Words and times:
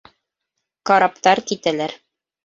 Караптар 0.89 1.41
китәләр 1.51 1.93